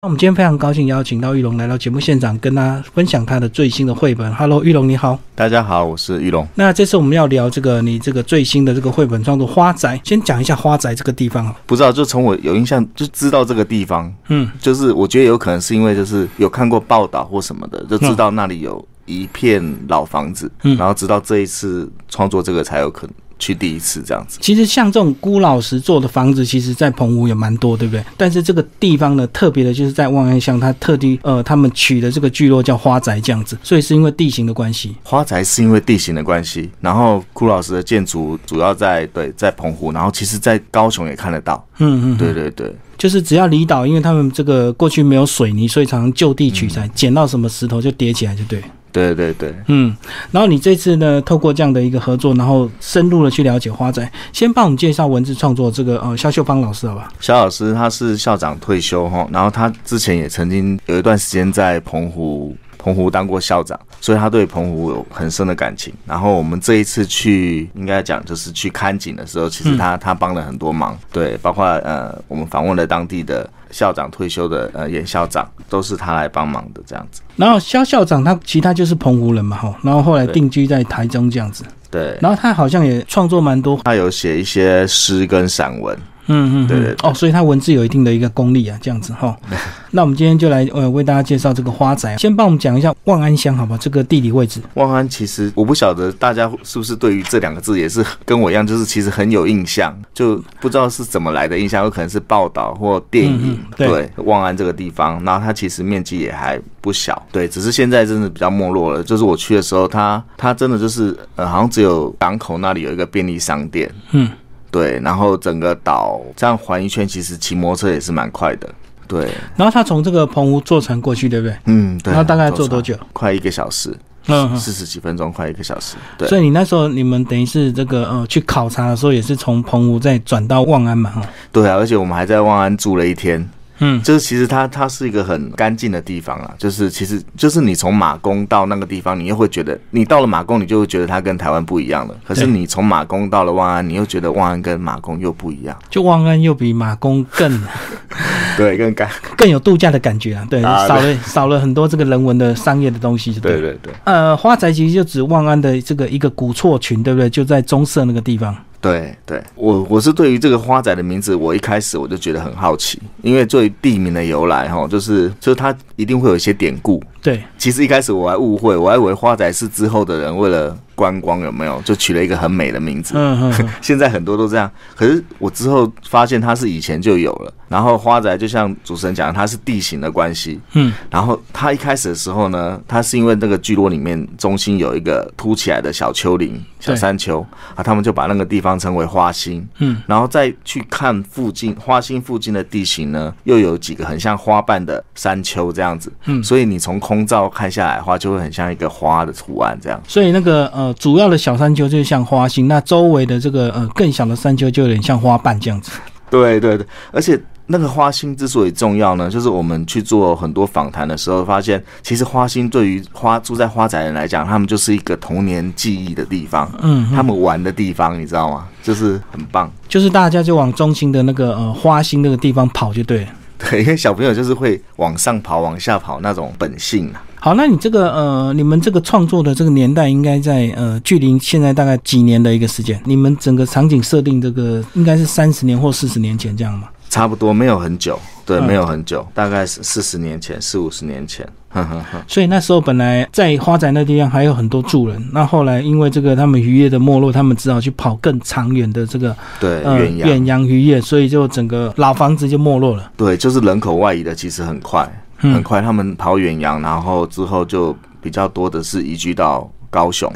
[0.00, 4.32] 那我们今天非常高兴邀请到玉龙来到节目现场，跟大家分享他的最新的绘本。
[4.32, 5.18] Hello，玉龙你好。
[5.34, 6.46] 大家好，我是玉龙。
[6.54, 11.56] 那这次我们要聊这个你这个最新的这个绘本创作《花宅》，先讲一下花宅这个地方啊。
[11.66, 23.16] 不知道，就从我有印象就知道这个地方，嗯，就是我觉得有可能是因为就是有看过报道或什么的，就知道那里有一片老房子，嗯，然后直到这一次创作这个才有可能。
[23.38, 28.04] 去第一次这样子，其实像这种孤老师做的房子，其实在澎湖也蛮多，对不对？
[28.16, 34.96] 但是这个地方呢，特别的就是在望安乡，它特地呃，他们取的这个聚落叫花宅这样子，所以是因为地形的关系。
[35.02, 41.64] 花宅是因为地形的关系，然后孤老师的建筑主要在对在澎湖，然后其实在高雄也看得到。
[41.78, 48.62] 嗯嗯，对对对，就是只要离岛，因为他们这个过去没有水泥，所以常常就地取材，捡到什么石头就叠起来，就对。
[48.98, 49.96] 对对对，嗯，
[50.30, 57.08] 然后你这次呢，透过这样的一个合作，然后深入的去了解花仔，先帮我们介绍文字创作这个呃肖秀芳老师好吧？
[57.20, 62.56] 肖老师他是校长退休哈，然后他之前也曾经有一段时间在澎湖。
[62.80, 65.92] 澎湖当过校长，所以他对澎湖有很深的感情。
[66.06, 70.96] 然后我们这一次去，应该讲就是去看景的时候，其实他他帮了很多忙。
[71.12, 77.22] 对，包括呃，我们访问了当地的校长退休的呃严校长，都是他来帮忙的这样子。
[77.36, 81.64] 然后肖校长他其他就是澎湖人嘛哈，然后后来定居在台中这样子。
[81.90, 82.18] 对。
[82.20, 85.96] 然后他好像也创作蛮多，他有写一些诗跟散文。
[86.28, 89.36] 嗯嗯，对对哦，所以它文字有一定的一个功力啊，这样子哈。
[89.90, 93.76] 那我们今天就来呃为大家介绍这个花仔，先帮我们讲一下万安乡，好吧？
[93.80, 94.60] 这个地理位置。
[94.74, 103.58] 万安其实我不晓得大家是不是对于这两个字也是跟我一样，就是其实很有印象，就不知道是怎么来的印象，有可能是报道或电影。
[103.76, 109.02] 对，万安这个地方，然后它其实面积也还不小，对，只是现在真的比较没落了。
[109.02, 113.90] 就是我去的时候，它它真的就是呃，好像只有港口那里有一个便利商店。
[114.10, 114.30] 嗯。
[114.70, 118.68] 对，然后整个岛这样环一圈，其实骑摩托车也是蛮快的。
[119.06, 121.56] 对，然后他从这个澎湖坐船过去，对不对？
[121.64, 122.12] 嗯，对。
[122.12, 122.94] 然后大概坐多久？
[123.14, 125.96] 快一个小时，嗯，四十几分钟，快一个小时。
[126.18, 126.28] 对。
[126.28, 131.10] 所以你那时候你们等于是这个呃去考察的时候，也是从澎湖再转到望安嘛？
[131.10, 131.22] 哈。
[131.50, 133.48] 对啊，而且我们还在望安住了一天。
[133.80, 142.14] 嗯，就是其实它它是一个很干净的地方啊，就是其实就是你从马公到那个地方，你又会觉得你到了马公，你就会觉得它跟台湾不一样了。
[142.26, 147.62] 可是你从马公到了万安，你又觉得万安跟马公又不一样，就万安又比马公更
[148.56, 153.92] 对更干更有度假的感觉啊，对，少了少了很多这个人文的商业的东西，对对对。
[154.04, 157.30] 呃，花宅其实就指万安的这个一个古厝群，对不对？
[157.30, 158.56] 就在中社那个地方。
[158.80, 167.02] 对对，我我是对于这个花仔的名字，我一开始我就觉得很好奇，因为作为地名的由来哈，就是就是它一定会有一些典故。
[167.28, 170.76] 对，其实一开始我还误会，我还以为花仔是之后的人为了。
[170.98, 173.14] 观光有没有就取了一个很美的名字？
[173.16, 174.68] 嗯嗯， 现在很多都这样。
[174.96, 177.54] 可是我之后发现它是以前就有了。
[177.68, 180.58] 然后花宅就像主持人讲，它是地形的关系。
[180.72, 187.46] 嗯，然后它一开始的时候呢，它是因为那个聚落里面中心有一个凸起来的小丘陵、小山丘
[187.76, 189.64] 啊，他们就把那个地方称为花心。
[189.78, 196.12] 嗯，然后再去看附近花心附近的地形呢，又有几个很像花瓣的山丘这样子。
[196.24, 199.98] 嗯，所以你从空照看下来的话，就会很像一个花的图案这样。
[200.06, 200.94] 所以那个呃。
[200.98, 205.92] 主要的小山丘就像花心，那周围的这个呃更小的山丘就有点像花瓣这样子。
[206.28, 218.66] 对对对，而且那个花心之所以重要呢，就是我们去做很多访谈的时候，发现其实花心对于花住在花宅人来讲，他们就是一个童年记忆的地方，嗯，他们玩的地方，你知道吗？
[218.82, 223.24] 就是很棒，就是大家就往中心的那个呃花心那个地方跑就对。
[223.70, 227.22] 对，因为小朋友就是会往上跑、往下跑那种本性啊。
[227.40, 233.00] 好，那你这个呃，你们这个创作的这个年代应该在呃，距离现在大概几年的一个时间？
[233.04, 236.88] 你们整个场景设定这个应该是三十年或四十年前这样吗？
[237.08, 241.48] 差不多，没有很久，对，没有很久，大概是四十年前、四五十年前。
[242.26, 253.12] 所以那时候本来在花仔那地方还有很多住人，那后来因为这个他们渔业的没落，他们只好去跑更长远的这个对远远洋渔业，所以就整个老房子就没落了。
[253.16, 255.08] 对，就是人口外移的其实很快。
[255.40, 260.28] 很快，他们跑远洋，然后之后就比较多的是移居到高雄。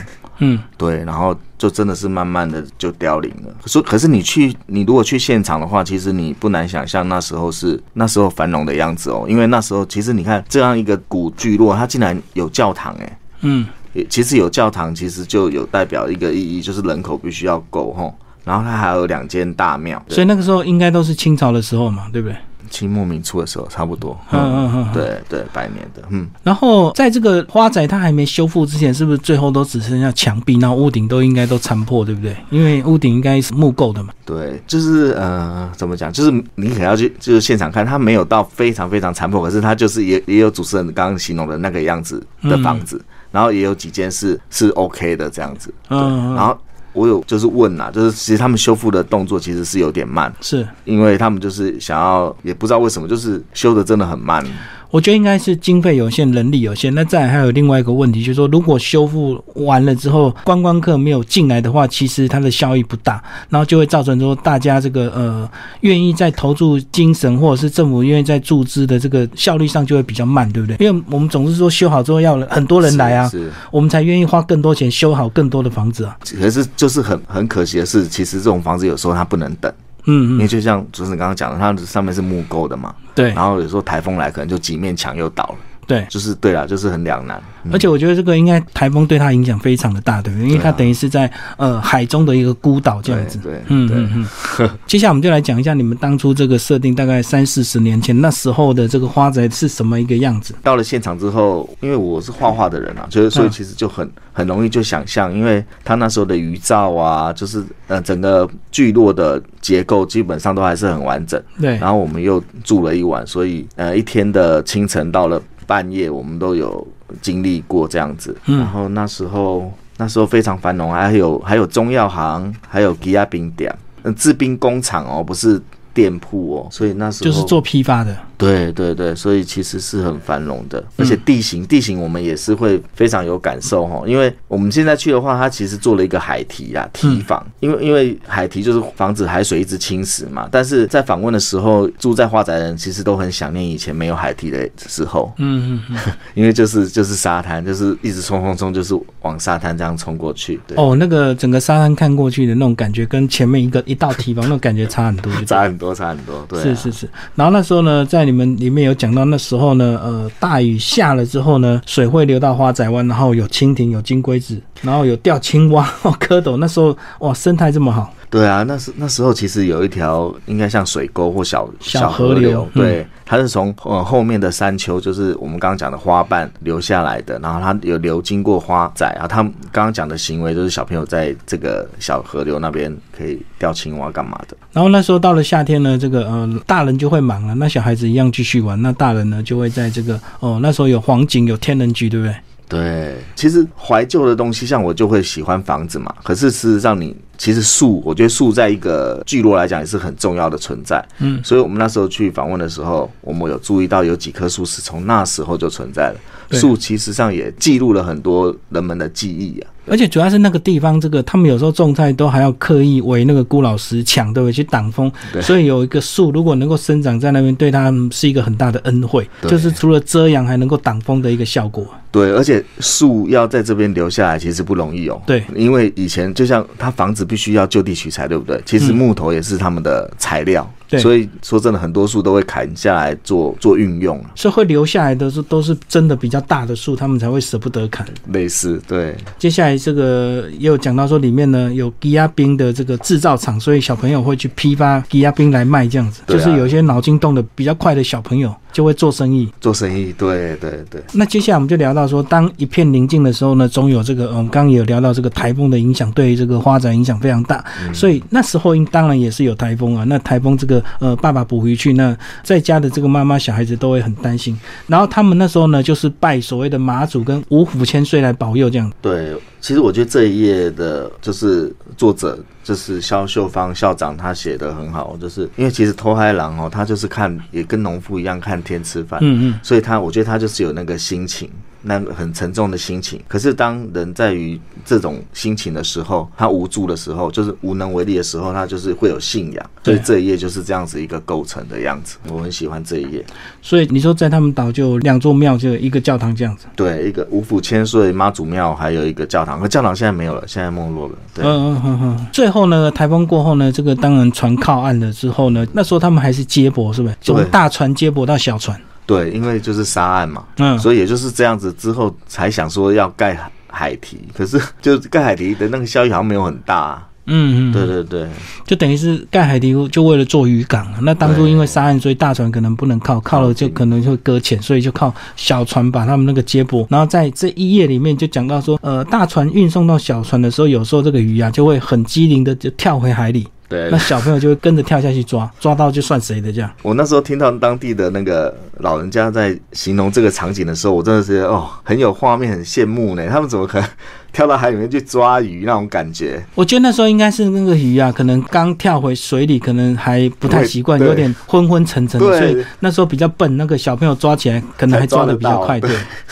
[0.42, 3.54] 嗯，对，然后就真的是慢慢的就凋零了。
[3.62, 9.24] 可是，可是你去，你如果去现场的话，其实你不难想象那时候是那时候繁荣的样子哦。
[9.28, 13.66] 因为那时候，其实你看这样一个古聚落，它竟然有教堂，哎，嗯，
[14.08, 18.14] 其实有教堂，其实就有代表一个意义，就是人口必须要够吼。
[18.44, 22.36] 然后它还有两间大庙，所以那个时候应该都是清朝的时候嘛，对不对？
[22.72, 24.18] 清末明初的时候差不多。
[24.32, 26.02] 嗯嗯嗯，对对，百年的。
[26.08, 32.34] 嗯，然后在这个花宅它还没修复之前，是不是最后都只剩下墙壁，然后屋顶都应该都残破，对不对？
[32.50, 34.12] 因为屋顶应该是木构的嘛。
[34.24, 36.10] 对，就是呃，怎么讲？
[36.10, 42.98] 就是你可能要去就是现场看，它没有到非常非常残破，可是它就是也也有主持人刚刚形容的那个样子的房子，
[43.30, 45.72] 然后也有几间是是 OK 的这样子。
[45.90, 46.56] 嗯，然后。
[46.92, 54.44] 我有就是问呐，就是其实他们修复的动作其实是有点慢，是因为他们就是想要，也不知道为什么，就是修的真的很慢。
[54.92, 56.94] 我觉得应该是经费有限，人力有限。
[56.94, 65.50] 那再还有另外一个问题，就是说，如果修复完了之后，观光客没有进来的话，其实它的效益不大，然后就会造成说大家这个呃
[65.80, 70.76] 愿意在投注精神，或者是政府愿意在注资的这个效率上就会比较慢，对不对？
[70.86, 73.32] 因为我们总是说修好之后要很多人来啊，
[73.70, 76.18] 我们才愿意花更多钱修好更多的房子啊。
[76.38, 79.72] 可是就是很很可惜的是，其实这种房子有时候它不能等。
[80.04, 85.56] 嗯，因为就像主持人刚刚讲的，它上面是木构的嘛，对，然后有时候台风来，可能就几面墙又倒了。
[85.86, 87.42] 对，就是对啦，就是很两难。
[87.70, 90.48] 而且我觉得这个应该台风对它影响非常的大，对不对？
[90.48, 93.38] 因为它等于是在呃海中的一个孤岛这样子。
[93.38, 94.26] 对，嗯嗯
[94.58, 94.70] 嗯。
[94.86, 100.54] 接下来我们就来讲一下你们当初这个设定，大概三四十年前那时候的这个花宅是什么一个样子。
[100.62, 111.40] 到了现场之后，因为我是画画的人啊，就是所以其实就很很容易就想象，因为他那时候的余照啊，就是呃整个聚落的结构基本上都还是很完整。
[111.60, 111.76] 对。
[111.78, 115.40] 然后我们又住了一晚，所以呃一天的清晨到了。
[115.72, 116.86] 半夜我们都有
[117.22, 125.58] 经历过这样子，然后那时候那时候非常繁荣，还有还有中药行，还有吉亚冰店，嗯，制冰工厂哦，不是
[125.94, 128.14] 店铺哦，所以那时候就是做批发的。
[128.42, 150.60] 对对对，所以其实是很繁荣的，而且地形地形我们也是会非常有感受哈，因为我们现在去的话，它其实做了一个海堤啊堤防，因为因为海堤就是防止海水一直侵蚀嘛，但是在访问的时候，住在花宅人其实都很想念以前没有海堤的时候，嗯嗯嗯， 因为就是就是沙滩，就是一直冲冲冲，就是往沙滩这样冲过去。
[150.66, 150.76] 对。
[150.76, 157.08] 哦，那个整个沙滩看过去的那种感觉，跟前面一个一道堤防那种感觉差很多， 差很多，差很多，对，是是是。
[157.34, 166.56] 然后那时候呢，在你你们里面有讲到那时候呢，呃，大雨下了之后呢，水会流到花仔湾，然后有蜻蜓，有金龟子，然后有钓青蛙、 蝌蚪。
[166.58, 168.12] 那时候哇，生态这么好。
[168.28, 184.56] 对啊，那时那时候其实有一条应该像水沟或小小河流，对，它是从呃后面的山丘，就是我们刚刚讲的花瓣流下来的，然后它有流经过花仔啊，他们刚刚讲的行为就是小朋友在这个小河流那边可以钓青蛙干嘛的。
[184.72, 192.34] 然后那时候到了夏天呢，这个呃大人就会忙了，那小孩子一样继续玩，那大人呢就会在这个哦那时候有黄景有天人菊，对不对？
[192.72, 196.14] 对，其实怀旧的东西，像我就会喜欢房子嘛。
[196.24, 201.06] 可是事实上，你其实树，我觉得树在一个聚落来讲也是很重要的存在。
[201.18, 206.58] 嗯，所以我们那时候去访问的时候，我们有注意到有几棵树是从那时候就存在了。
[206.58, 209.68] 树其实上也记录了很多人们的记忆啊。
[209.86, 214.52] 而且主要是那个地方，这个他们有时候种菜都还要刻意围那个孤老石墙，对不对？
[214.52, 215.10] 去挡风。
[215.40, 221.86] 所以有一个树如果能够生长在那边，对他们是一个很大的恩惠，就是除了遮阳，还能够挡风的一个效果。
[222.10, 225.20] 对，而且树要在这边留下来，其实不容易哦。
[225.26, 228.60] 对，因为以前就像他房子必须要就地取材，对不对？
[228.66, 230.70] 其实木头也是他们的材料。
[230.98, 238.06] 所以说真的，很多树都会砍下来做做运用所以会留下来的是都是真的比较大的树，他们才会舍不得砍。
[238.28, 239.16] 类似对。
[239.38, 248.54] 接下来这个也有讲到说，里面呢有低压冰的这个制造厂，所以小朋友会去批发低压冰来卖，这样子，就是有些脑筋动的比较快的小朋友。
[248.72, 250.98] 就会做生意，做生意，对对对。
[251.12, 257.62] 那接下来我们就聊到说，当一片宁静的时候呢，总有这个，我们刚刚有聊到这个台风的影响，对于这个花展影响非常大。
[257.92, 260.04] 所以那时候应当然也是有台风啊。
[260.08, 264.58] 那台风这个，呃，爸爸补回去，那在家的这个妈妈小孩子都会很担心。
[264.86, 268.92] 然后他们那时候呢，就是拜所谓的妈祖跟五虎千岁来保佑这样。
[269.00, 269.36] 对。
[269.60, 281.48] 其实我觉得这一页的，就是作者，就是肖秀芳校长，他写的很好，就是因为其实偷海狼哦，他就是看也跟农夫一样看天吃饭，嗯嗯，所以他我觉得他就是有那个心情。
[281.82, 289.70] 那很沉重的心情，可是当人在于这种心情的时候，他无助的时候，就是无能为力的时候，他就是会有信仰。
[289.84, 293.24] 所以这一页就是这样子一个构成的样子，我很喜欢这一页。
[293.60, 296.66] 所以你说在他们岛就两座庙，就一个教堂这样子。
[296.76, 299.60] 对，一个五府千岁妈祖庙，还有一个教堂。
[299.60, 301.14] 可教堂现在没有了，现在没落了。
[301.34, 302.26] 对，嗯嗯嗯嗯。
[302.32, 307.16] 最后呢，台风过后呢，这个当然船靠岸了之后呢，那时候他们还是接驳，是不是？
[307.20, 308.80] 从大船接驳到小船。
[309.04, 313.36] 对，因为就是沙岸嘛，嗯，所以也就是这样子之后才想说要盖
[313.68, 318.28] 海堤，可是就盖海堤的那个效益好像没有很大，嗯嗯，对对对，
[318.66, 320.86] 就等于是盖海堤就为了做渔港。
[321.02, 326.86] 那当初因为沙岸，所以大船可能不能靠，靠了就可能会搁浅，所以就靠小船把他们那个接驳。
[326.90, 333.48] 然后在这一页里面就讲到说，呃，大船运送到小船的时候，有时候这个鱼啊就会很机灵的就跳回海里。
[333.72, 336.70] 对，那小朋友就会跟着跳下去抓， 抓到就算谁的这样。
[336.82, 343.26] 我那时候听到当地的那个老人家在形容这个场景的时候，我真的是哦，很有画面，很羡慕呢。
[343.30, 343.88] 他们怎么可能？
[344.32, 353.56] 跳到海里面去抓鱼那种感觉，我觉得那时候应该是那个鱼啊，可能刚跳回水里，可能还不太习惯，有点昏昏沉沉的，所以那时候比较笨。
[353.56, 355.90] 那个小朋友抓起来可能还抓的比较快，对，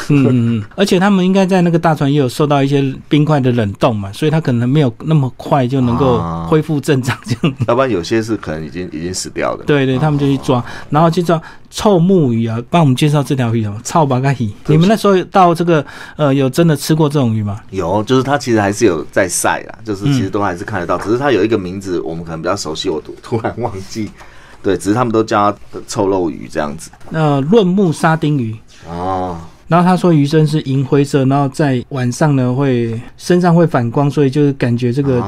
[0.08, 0.64] 嗯嗯嗯。
[0.74, 7.54] 而且他们应该在那个大船也有受到一些冰块的冷冻嘛，所以他可能没有那么快就能够恢复正常这样。
[7.68, 9.64] 要不然有些是可能已经已经死掉的。
[9.64, 11.40] 对对，他们就去抓，然后去抓。
[11.70, 13.74] 臭木鱼啊，帮我们介绍这条鱼哦？
[13.84, 14.50] 臭八嘎鱼。
[14.66, 15.84] 你们那时候到这个
[16.16, 17.60] 呃，有真的吃过这种鱼吗？
[17.70, 24.10] 有，就是它其实还是有在晒啦，就是其实都还是看得到，只是它有一个名字，我们可能比较熟悉，我突突然忘记。
[24.62, 26.90] 对，只是他们都叫它臭肉鱼这样子。
[27.08, 28.54] 那润木沙丁鱼
[28.86, 29.40] 哦。
[29.70, 35.24] 然后他说鱼身是银灰色，然后在晚上呢会身上会反光，所以就是感觉这个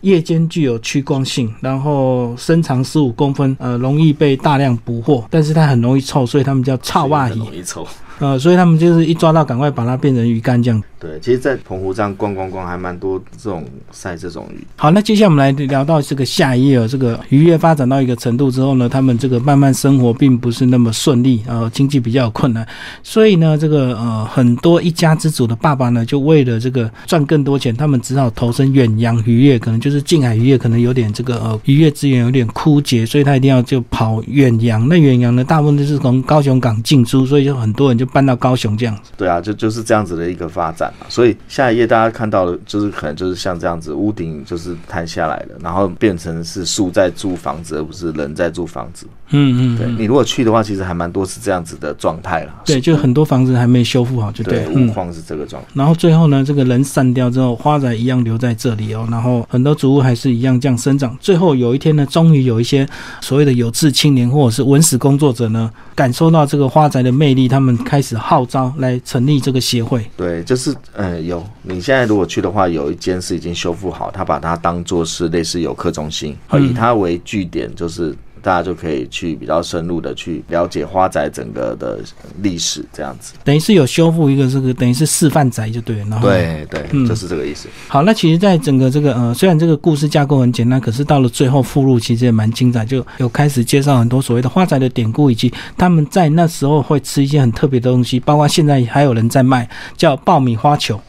[0.00, 1.48] 夜间具有趋光性。
[1.60, 7.38] 然后身长十五公分，呃，容易被大量捕获，但是它很容易臭，所以他们叫臭袜鱼。
[7.38, 7.86] 容易臭。
[8.20, 10.82] 呃，所以他们就是一抓到，赶快把它变成鱼干这样。
[11.00, 14.64] 对，其实，在澎湖这样逛逛逛，还蛮多这种晒这种鱼。
[14.76, 22.66] 好，那接下来我们来聊到这个下一页，这个渔业发展到一个程度之后呢，他们这个慢慢生活并不是那么顺利，呃，经济比较有困难。
[23.02, 34.88] 所以呢，这个呃，很多一家之主的爸爸呢，就为了这个赚更多钱，他们只好投身远洋渔业，可能就是近海渔业，可能有点这个呃渔业资源有点枯竭，所以他一定要就跑远洋。
[34.88, 38.03] 那远洋呢，大部分都是从高雄港进出，所以就很多人就。
[38.04, 41.06] 搬到高雄这样子，对啊，就就是这样子的一个发展嘛。
[41.08, 49.06] 所以下一页大家看到的，就是可能就是像这样子，屋顶就是摊下来了，然后变成是树在住房子，而不是人在住房子。
[49.30, 52.54] 嗯嗯，对你如果去的话，其实还蛮多是这样子的状态了。
[52.64, 55.68] 对，就很多房子还没修复好，就对，屋况是这个状态。
[55.74, 59.08] 然后最后呢，这个人散掉之后，花仔一样留在这里哦。
[59.10, 61.16] 然后很多植物还是一样这样生长。
[61.20, 62.86] 最后有一天呢，终于有一些
[63.22, 70.04] 所谓的有志青年或者是文史工作者呢，感受到这个花仔的魅力，他们开始号召来成立这个协会。
[70.16, 78.14] 对，就是呃，有你现在如果去的话，有一间是已经修复好，他把它当做是类似游客中心，以它为据点，就是。
[78.44, 81.98] 大家就可以去比较深入的去了解花宅整个的
[82.42, 87.68] 历史，这样子等于是有修复一个这个等于是示范宅就对了，然后对对，就是这个意思。
[87.88, 101.00] 好，那其实，在整个这个呃，虽然这个故事架构很简单，可是到了最后附录其实也蛮精彩，就有开始介绍很多所谓的花宅的典故，以及他们在那时候会吃一些很特别的东西，包括现在还有人在卖叫爆米花球。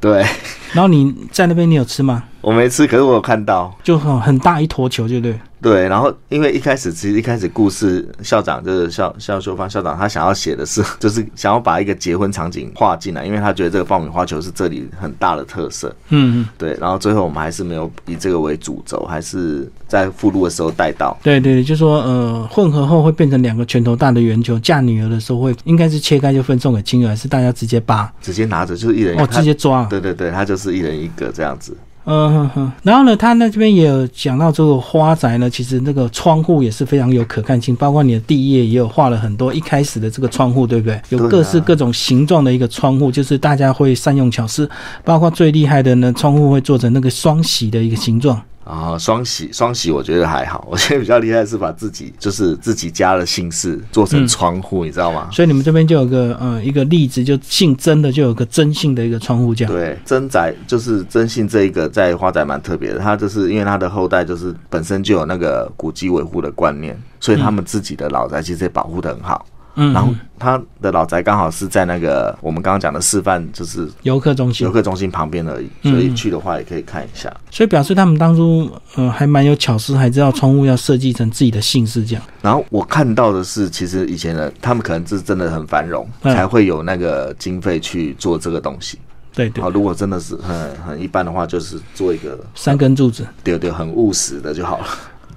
[0.00, 0.24] 对，
[0.72, 2.24] 然后你在那边你有吃吗？
[2.40, 5.38] 我没吃，可是我有看到，就很很大一坨球，对不对？
[5.60, 15.94] 对，然后因为一开始其实一开始故事校长就是校校修方校长，他想要写的是， 就是想要把一个结婚场景画进来，因为他觉得这个爆米花球是这里很大的特色。
[16.10, 16.76] 嗯嗯，对。
[16.80, 21.16] 然后最后我们还是没有以这个为主轴，还是在附录的时候带到。
[21.22, 28.12] 对对，就说呃，混合后会变成两个拳头大的圆球，嫁女儿的时候会应该是切开就分送给亲友，还是大家直接扒？
[28.20, 29.84] 直接拿着就是一人哦，直接抓。
[29.86, 31.76] 对对对，他就是一人一个这样子。
[32.10, 40.98] 嗯哼哼，然后呢，他那这边也有讲到这个花宅呢，其实那个窗户也是非常有可看性，包括你的第一页也有画了很多一开始的这个窗户，对不对？
[41.10, 44.66] 有各式各种形状的一个窗户，就是大家会善用巧思，
[45.04, 48.40] 包括最厉害的呢，窗户会做成那个双喜的一个形状。
[48.68, 50.62] 啊，双喜双喜，我觉得还好。
[50.70, 55.30] 我觉得比较厉害是把自己就是自己家的姓氏做成窗户，你知道吗？
[55.32, 59.72] 所以你们这边就有个呃一个例子，就姓曾的就有个曾姓的一个窗户这样。
[59.72, 69.46] 对，曾仔就是曾姓这一个在花仔蛮特别的，他就是因为他的后代就是本身就有那个古迹维护的观念，所以他们自己的老宅其实也保护的很好。
[69.48, 69.57] 嗯，
[69.92, 77.32] 然后他的老宅刚好是在那个我们刚刚讲的示范，就是游客中心，游客中心旁边而已，所以去的话也可以看一下。
[77.50, 82.22] 所以表示他们当初呃还蛮有巧思，还知道窗户要设计成自己的姓氏这样。
[82.42, 88.98] 然后我看到的是，其实以前的他们可能是真的很繁荣，才会有那个经费去做这个东西。
[89.34, 89.62] 对对。
[89.62, 94.86] 好，如果真的是很很一般的话，就是做一个三根柱子，对对，很务实的就好了。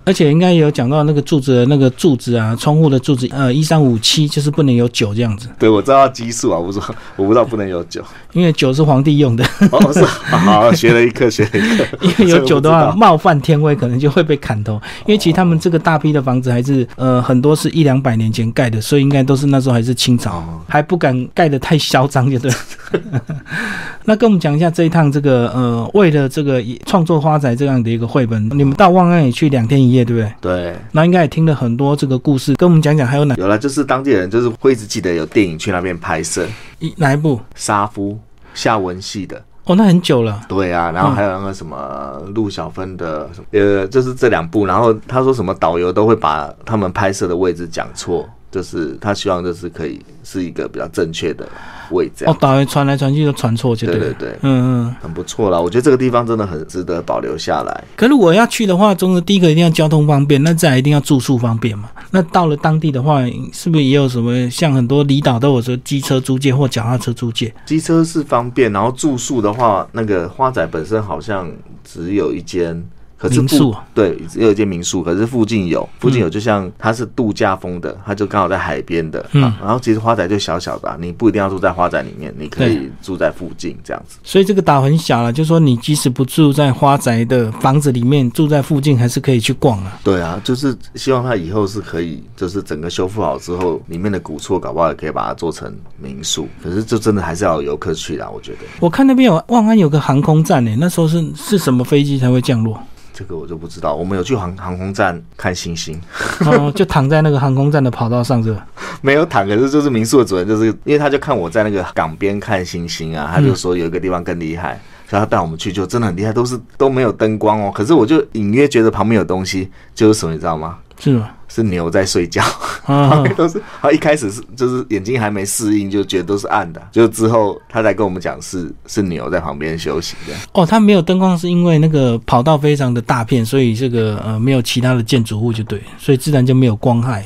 [0.04, 5.48] 而且应该有讲到那个柱子的那个柱子啊，窗户的柱子，呃，一三五七就是不能有酒这样子。
[5.60, 8.04] 对，我知道基数啊，我不知道我不知道不能有酒，
[8.34, 9.46] 因为酒是皇帝用的。
[9.72, 10.04] 哦，是，
[10.36, 11.86] 好，学了一课，学了一课。
[12.20, 14.74] 因为有酒的话，冒犯天威，可能就会被砍头。
[15.06, 22.52] 因为其实他们这个大批的房子还是呃很多是一两百年前盖的，所以应该都是那时候还是清朝，还不敢盖的太嚣张，就对。
[24.04, 30.34] 那跟我们讲一下这一趟这个呃，为了这个创作花仔这样的一个绘本，你们到望安也去两天一夜，对不对？
[30.42, 30.76] 对。
[30.92, 33.36] 那应该也听了很多这个故事，跟我们讲讲还有哪？
[33.36, 36.48] 有了，就是当地人就是会一直记得有电影去那边拍摄，
[36.80, 37.40] 一哪一部？
[37.56, 38.18] 沙夫
[38.54, 39.44] 夏文系的。
[39.66, 40.42] 哦，那很久了。
[40.48, 44.66] 对啊，然后还有那个什么陆小芬的，呃，就是这两部。
[44.66, 48.28] 然后他说什么导游都会把他们拍摄的位置讲错。
[48.52, 51.48] 就是他希望就是可以是一个比较正确的
[51.90, 55.58] 位置哦，导游传来传去都传错，就对对对，嗯嗯，很不错啦。
[55.60, 57.84] 我觉得这个地方真的很值得保留下来。
[57.96, 61.90] 可如果要去的话，中的第一个一定要交通方便，那再一定要住宿方便嘛。
[62.12, 63.22] 那到了当地的话，
[63.54, 67.54] 是不是也有什么像很多离岛都有说机车租借或脚踏车租借？
[67.66, 71.50] 机车是方便，然后住宿的话，那个花仔本身好像
[71.86, 72.84] 只有一间。
[73.30, 79.24] 民宿对，只有一间民宿，可是附近有，附近有，就像它是度假风的，它就刚好在海边的。
[79.34, 84.18] 嗯，然后其实花仔就小小的，你不一定要住在花仔里面，你可以住在附近这样子。
[84.24, 90.00] 所以这个岛很小了，就说你即使不住在花宅的房子里面，住在附近还是可以去逛啊。
[90.04, 96.48] 对啊，就是希望它以后是可以，就是整个修复好之后，里面的古厝搞不好也可以把它做成民宿。
[96.64, 98.60] 可是这真的还是要有游客去啦，我觉得。
[98.80, 102.82] 我看那边有万安有个航空站呢，那时候是是什么飞机才会降落？
[103.14, 106.00] 这个我就不知道，我们有去航航空站看星星，
[106.46, 108.66] 哦，就躺在那个航空站的跑道上，是吧？
[109.02, 120.78] 没有躺，可是就是民宿的主人，就是因为他就看我在那个港边看星星啊，他就说有一个地方更厉害，所以他带我们去，就真的很厉害，都是都没有灯光哦，可是我就隐约觉得旁边有东西，就是什么，你知道吗？
[121.00, 121.30] 是吗？
[121.54, 122.42] 是牛在睡觉，
[122.86, 123.62] 旁边都是。
[123.82, 126.82] 他一开始是就是眼睛还没适应，就觉得都是暗的。
[126.94, 130.34] 就之后他才跟我们讲，是是牛在旁边休息的。
[130.54, 137.26] 哦，他没有灯光，是因为那个跑道非常的大片，所以这个呃没有其他的建筑物，就对，所以自然就没有光害。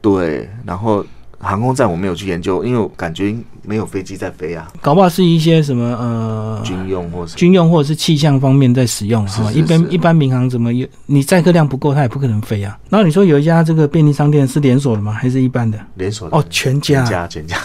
[0.00, 1.04] 对，然后。
[1.38, 4.66] 航空站我没有去研究，因为我感觉没有飞机在飞啊。
[4.80, 9.52] 搞不好是一些什么呃军用或是军用或者是气象方面在使用啊。
[9.52, 12.78] 一般一般民航怎么有你载客量不够，它也不可能飞啊。
[12.88, 15.12] 然后你说有一家这个便利商店是连锁的吗？
[15.12, 15.78] 还是一般的？
[15.94, 17.56] 连锁哦，全家全家全家。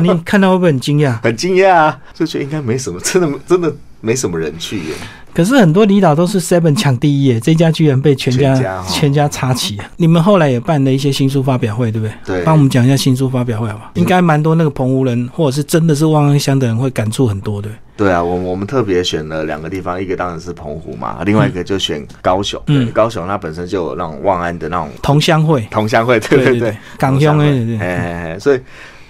[0.00, 1.18] 你看到会不会很惊讶？
[1.22, 2.00] 很惊讶啊！
[2.12, 4.94] 就觉得应该没什么，真的真的没什么人去耶。
[5.34, 9.78] 可是很多离岛都是 Seven 抢第一耶，这家居然被全家全家插旗。
[9.96, 12.14] 你们后来也办了一些新书发表会，对不对？
[12.24, 13.90] 对，帮我们讲一下新书发表会好不好？
[13.94, 17.72] 应该蛮多那个澎湖人或者是真的是望安乡的人会感触很多，对。
[17.94, 22.60] 对啊，我我们特别选了两个地方，一个当然是澎湖嘛，另外一个就选高雄。
[22.66, 28.38] 嗯，高雄它本身就有那种望安的那种同乡会，同乡会，对对对，港乡会，对对。
[28.38, 28.60] 所以。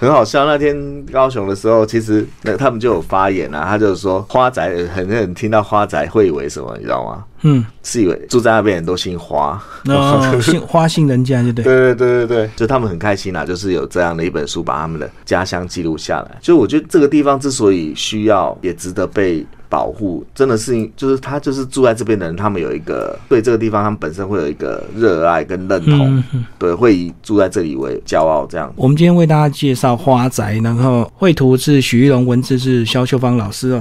[0.02, 7.24] 很好笑，那天高雄的时候，其实那他们就有发言啊，他就是说花仔，很多人听到花仔会以为什么，你知道吗？
[7.42, 9.62] 嗯，是以为住在那边人都姓花，
[10.42, 11.62] 姓花姓人家，就对？
[11.62, 16.36] 对对对对对，就他们很开心啊，就是有这样的一本书，把他们的家乡记录下来。
[16.40, 19.46] 就我觉得这个地方之所以需要，也值得被。
[19.72, 26.22] 保护真的是，就是他就是住在这边的人，他们有一个对这个地方，他们本身会有一个热爱跟认同，
[26.58, 28.70] 对，会以住在这里为骄傲这样。
[28.76, 33.80] 我们今天为大家介绍花宅，然后绘图是许玉龙，文字是肖秀芳老师哦。